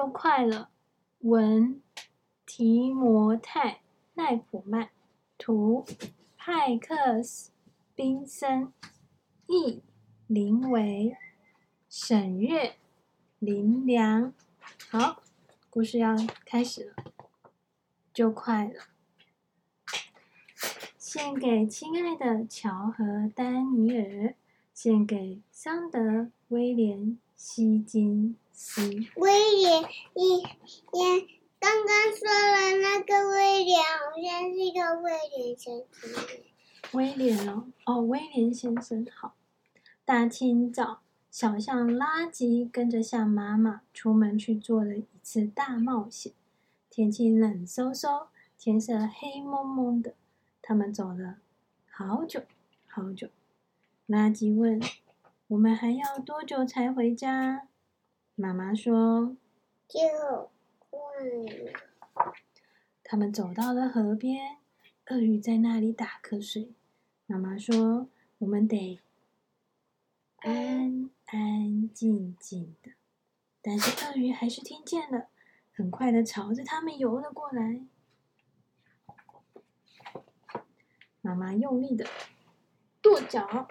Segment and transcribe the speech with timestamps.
[0.00, 0.70] 就快了。
[1.18, 1.82] 文
[2.46, 3.82] 提摩泰
[4.14, 4.88] 奈普曼，
[5.36, 5.84] 图
[6.38, 7.50] 派克斯
[7.94, 8.72] 宾森，
[9.46, 9.82] 译
[10.26, 11.14] 林维，
[11.90, 12.76] 沈月
[13.38, 14.32] 林良。
[14.88, 15.22] 好，
[15.68, 17.04] 故事要开始了，
[18.14, 18.84] 就快了。
[20.96, 24.34] 献给亲爱的乔和丹尼尔，
[24.72, 28.82] 献给桑德威廉希金斯。
[29.16, 29.82] 威廉，
[30.12, 30.36] 你
[30.92, 36.10] 你刚刚说了那个威廉，好像是一个威廉先生。
[36.92, 39.34] 威廉哦，哦，威廉先生好。
[40.04, 41.00] 大清早，
[41.30, 46.34] 小象拉吉跟着象妈妈出门去做了一次大冒险。
[46.90, 48.26] 天气冷飕飕，
[48.58, 50.12] 天色黑蒙蒙的。
[50.60, 51.38] 他们走了
[51.90, 52.42] 好久
[52.86, 53.28] 好久。
[54.04, 54.78] 拉吉问
[55.48, 57.68] ：“我们还要多久才回家？”
[58.40, 59.36] 妈妈说
[59.86, 60.00] ：“就
[60.78, 61.72] 快了。”
[63.04, 64.56] 他们走到了河边，
[65.10, 66.72] 鳄鱼在那里打瞌睡。
[67.26, 68.08] 妈妈说
[68.40, 68.98] ：“我们得
[70.36, 72.92] 安安静静的。”
[73.60, 75.28] 但是鳄鱼还是听见了，
[75.74, 77.82] 很快的朝着他们游了过来。
[81.20, 82.06] 妈妈用力的
[83.02, 83.68] 跺脚，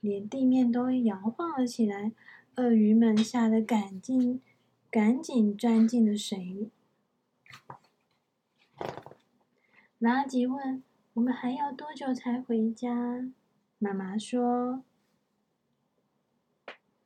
[0.00, 2.12] 连地面都摇晃了起来。
[2.56, 4.40] 鳄鱼们吓得赶紧
[4.90, 6.70] 赶紧钻进了水里。
[9.98, 10.82] 拉吉问
[11.14, 13.30] ：“我们还要多久才回家？”
[13.78, 14.82] 妈妈说：“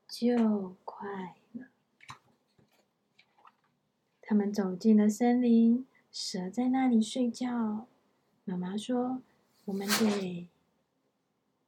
[0.08, 1.69] 就快了。”
[4.22, 7.86] 他们走进了森林，蛇在那里睡觉。
[8.44, 9.22] 妈妈说。
[9.66, 10.48] 我们得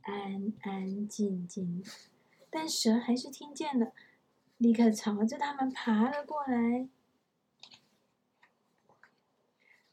[0.03, 1.83] 安安静静，
[2.51, 3.93] 但蛇还是听见了，
[4.57, 6.89] 立刻朝着他们爬了过来。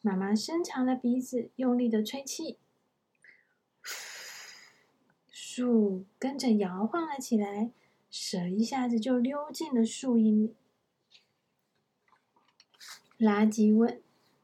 [0.02, 2.58] 妈妈伸长了鼻子，用力的吹气，
[5.30, 7.71] 树跟着摇晃了起来，
[8.11, 10.55] 蛇一下子就溜进了树荫里。
[13.17, 14.02] 垃圾问：“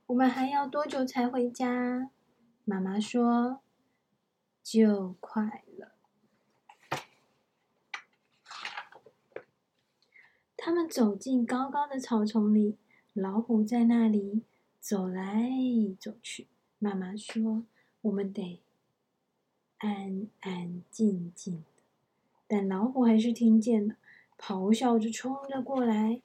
[0.07, 2.09] 我们还要多久才回家？”
[2.66, 3.61] 妈妈说
[4.63, 5.91] ：“就快了。”
[10.71, 12.77] 他们走进高高的草丛里，
[13.11, 14.43] 老虎在那里
[14.79, 15.51] 走来
[15.99, 16.47] 走去。
[16.79, 17.65] 妈妈说
[18.03, 18.61] ：“我们得
[19.79, 21.83] 安安静静的。”
[22.47, 23.95] 但老虎还是听见了，
[24.39, 26.21] 咆哮着冲了过来。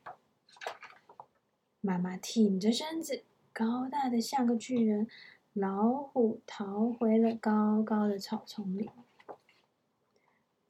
[1.81, 5.09] 妈妈挺着身子，高大的像个巨人。
[5.55, 8.91] 老虎逃回了高高的草丛里。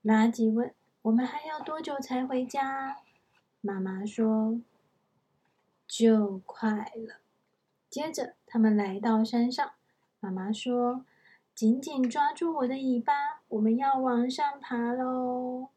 [0.01, 0.73] 拉吉问
[1.03, 2.97] ：“我们还要多久才回家？”
[3.67, 4.61] 妈妈说
[5.89, 7.17] ：“就快了。”
[7.91, 9.73] 接着，他们来到山上。
[10.21, 11.05] 妈妈说
[11.53, 15.71] ：“紧紧抓住我的尾巴，我们要往上爬喽！”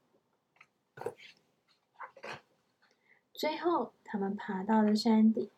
[3.33, 5.49] 最后，他们爬到了山顶。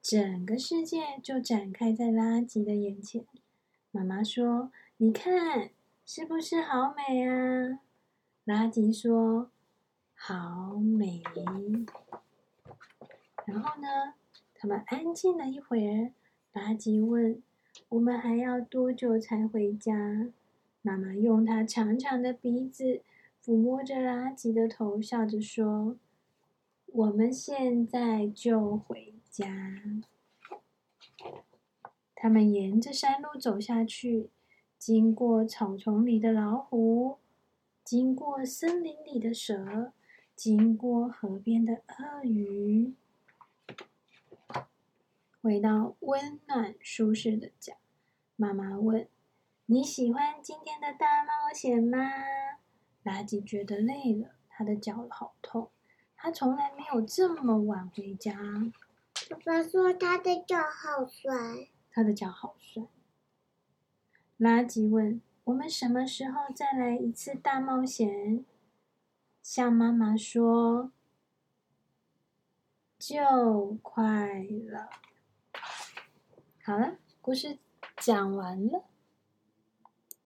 [0.00, 3.26] 整个世界就展开在拉吉的眼前。
[3.90, 5.68] 妈妈说：“你看，
[6.06, 7.80] 是不是好美啊？”
[8.44, 9.50] 拉吉说
[10.26, 11.22] ：“好美。”
[13.46, 14.14] 然后呢，
[14.56, 16.10] 他们安静了一会儿。
[16.52, 17.40] 拉吉问
[17.90, 20.32] ：“我们还要多久才回家？”
[20.82, 23.02] 妈妈用她长长的鼻子
[23.44, 25.96] 抚摸着拉吉的头，笑着说
[26.86, 29.46] ：“我们现在就回。”家，
[32.14, 34.30] 他们沿着山路走下去，
[34.78, 37.18] 经过草丛里的老虎，
[37.84, 39.92] 经过森林里的蛇，
[40.36, 42.92] 经过河边的鳄鱼，
[45.40, 47.74] 回到温暖舒适的家。
[48.36, 49.08] 妈妈问
[49.64, 51.98] ：“你喜欢今天的大冒险吗？”
[53.02, 55.70] 拉吉觉得累了，他的脚好痛，
[56.14, 58.38] 他从来没有这么晚回家。
[59.30, 61.66] 爸爸说他的脚好酸。
[61.90, 62.86] 他的脚好酸。
[64.36, 68.44] 拉吉问：“我们什么时候再来一次大冒险？”
[69.48, 70.90] 向妈妈说
[72.98, 74.90] ：“就快了。”
[76.64, 77.56] 好了，故事
[77.98, 78.82] 讲完了。